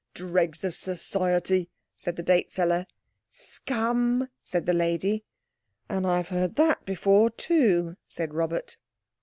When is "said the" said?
1.95-2.23, 4.41-4.73